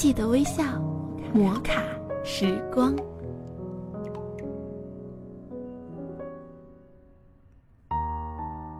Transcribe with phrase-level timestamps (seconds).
[0.00, 0.62] 记得微笑，
[1.34, 1.82] 摩卡
[2.24, 2.96] 时光。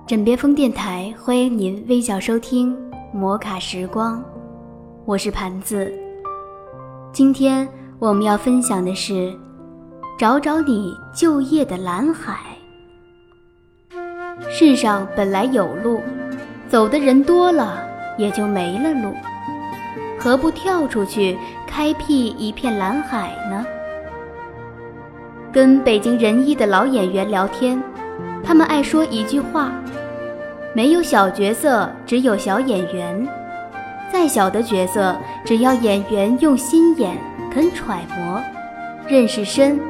[0.07, 2.75] 枕边风电台欢迎您微笑收听
[3.13, 4.25] 摩卡时光，
[5.05, 5.93] 我是盘子。
[7.13, 7.69] 今天
[7.99, 9.31] 我们要分享的是：
[10.19, 12.41] 找找你就业的蓝海。
[14.49, 16.01] 世上本来有路，
[16.67, 19.15] 走的人多了，也就没了路。
[20.23, 23.65] 何不跳出去，开辟一片蓝海呢？
[25.51, 27.83] 跟北京人艺的老演员聊天，
[28.45, 29.73] 他们爱说一句话：
[30.75, 33.27] 没有小角色，只有小演员。
[34.13, 37.17] 再小的角色，只要演员用心演，
[37.51, 38.43] 肯揣摩，
[39.09, 39.81] 认识深，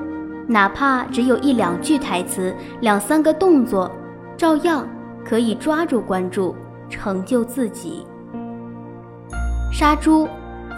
[0.46, 3.90] 哪怕只有一两句台词，两三个动作，
[4.37, 4.87] 照样
[5.24, 6.54] 可以抓住观众，
[6.88, 8.06] 成就自己。
[9.80, 10.28] 杀猪，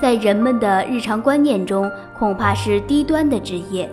[0.01, 3.91] 在人们的日常观念中恐怕是低端的职业，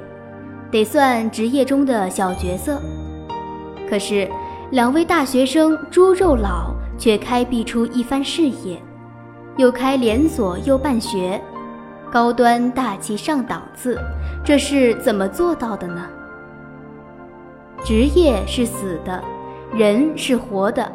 [0.70, 2.80] 得算职业中的小角色。
[3.90, 4.30] 可是，
[4.70, 8.80] 两位大学生猪肉佬却开辟出一番事业，
[9.58, 11.42] 又开连锁又办学，
[12.12, 14.00] 高端大气上档次，
[14.44, 16.06] 这是怎么做到的呢？
[17.84, 19.24] 职业是死的，
[19.74, 20.88] 人是活的，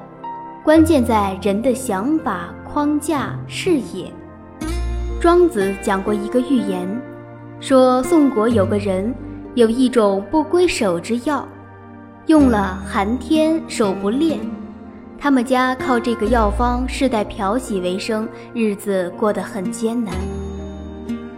[0.62, 2.54] 关键在人的想法。
[2.74, 4.12] 框架视野。
[5.20, 6.88] 庄子讲过一个寓言，
[7.60, 9.14] 说宋国有个人
[9.54, 11.46] 有一种不归手之药，
[12.26, 14.36] 用了寒天手不裂。
[15.20, 20.12] 他们家靠这个药方世代漂洗为生，日子过得很艰难。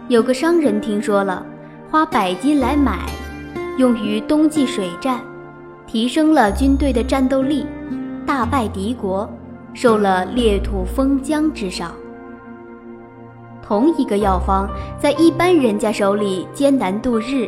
[0.07, 1.45] 有个商人听说了，
[1.91, 3.07] 花百金来买，
[3.77, 5.21] 用于冬季水战，
[5.85, 7.63] 提升了军队的战斗力，
[8.25, 9.31] 大败敌国。
[9.77, 11.91] 受了裂土封疆之赏。
[13.61, 14.67] 同一个药方，
[14.99, 17.47] 在一般人家手里艰难度日，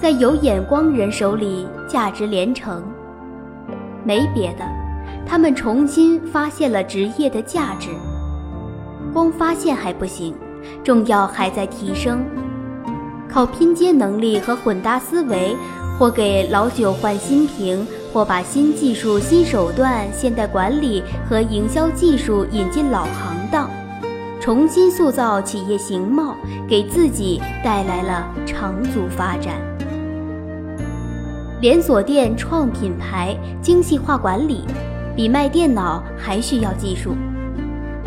[0.00, 2.80] 在有眼光人手里价值连城。
[4.04, 4.64] 没别的，
[5.26, 7.88] 他们重新发现了职业的价值。
[9.12, 10.32] 光发现还不行，
[10.84, 12.24] 重要还在提升。
[13.28, 15.56] 靠拼接能力和混搭思维，
[15.98, 17.84] 或给老酒换新瓶。
[18.12, 23.70] 或把新技术、新手段、现代管理和营销技术引进老行当，
[24.40, 26.34] 重新塑造企业形貌，
[26.68, 29.54] 给自己带来了长足发展。
[31.60, 34.64] 连锁店创品牌、精细化管理，
[35.14, 37.14] 比卖电脑还需要技术。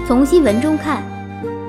[0.06, 1.02] 从新闻中看，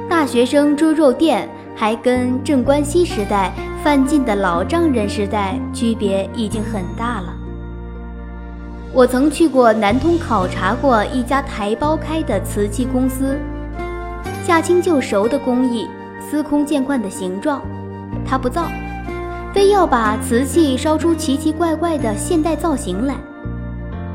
[0.09, 3.53] 大学生猪肉店还跟镇关西时代
[3.85, 7.33] 范进的老丈人时代区别已经很大了。
[8.95, 13.37] 我曾去过南通考察过一家台胞开的瓷器公司，
[14.47, 15.89] 驾轻就熟的工艺，
[16.21, 17.61] 司空见惯的形状，
[18.25, 18.69] 他不造，
[19.53, 23.17] 非要把瓷器烧出奇奇怪怪的现代造型来，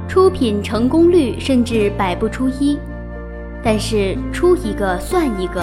[0.07, 2.79] 出品成功率甚至百不出一，
[3.61, 5.61] 但是出一个算一个，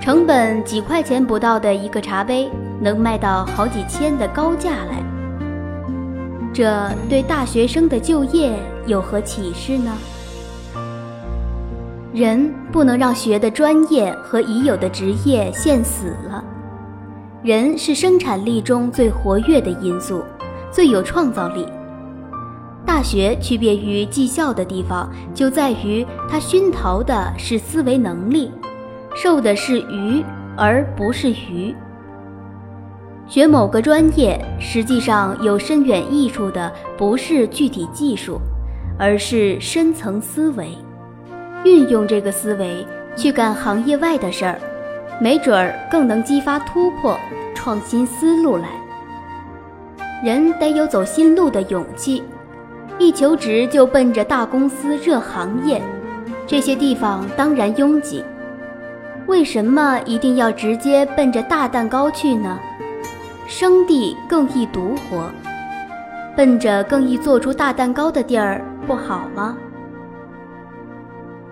[0.00, 5.13] 成本几块钱不到的一个茶杯，能卖到好几千的高价来。
[6.54, 8.56] 这对大学生的就业
[8.86, 9.92] 有何启示呢？
[12.12, 16.44] 人不能让学的专业和已有的职业现死了。
[17.42, 20.22] 人是生产力中最活跃的因素，
[20.70, 21.66] 最有创造力。
[22.86, 28.52] 大学区别于技校的地方，就在于它熏陶的是思维能力，
[29.16, 30.22] 授的是鱼
[30.56, 31.74] 而不是鱼。
[33.26, 38.38] 学某个专业，实际上有深远益处的不是具体技术，
[38.98, 40.68] 而是深层思维。
[41.64, 42.86] 运用这个思维
[43.16, 44.60] 去干行业外的事儿，
[45.18, 47.18] 没准儿更能激发突破、
[47.54, 48.68] 创新思路来。
[50.22, 52.22] 人得有走新路的勇气，
[52.98, 55.80] 一求职就奔着大公司、热行业，
[56.46, 58.22] 这些地方当然拥挤。
[59.26, 62.58] 为什么一定要直接奔着大蛋糕去呢？
[63.46, 65.30] 生地更易独活，
[66.36, 69.56] 奔着更易做出大蛋糕的地儿不好吗？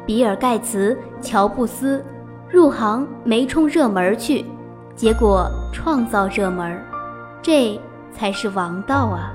[0.07, 2.05] 比尔盖茨、乔布斯
[2.51, 4.45] 入行没冲热门去，
[4.97, 6.83] 结果创造热门，
[7.43, 7.79] 这
[8.11, 9.33] 才是王道啊！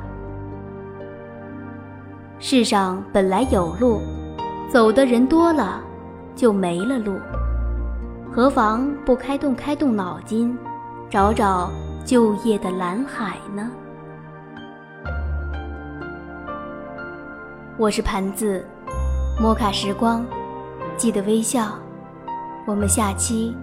[2.40, 4.02] 世上本来有路，
[4.70, 5.80] 走的人多了，
[6.36, 7.18] 就没了路，
[8.32, 10.58] 何妨不开动开动脑筋，
[11.10, 11.70] 找找。
[12.08, 13.70] 就业的蓝海呢？
[17.78, 18.66] 我是盘子，
[19.38, 20.26] 摩卡时光，
[20.96, 21.78] 记得微笑，
[22.66, 23.54] 我们下期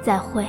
[0.00, 0.46] 再会。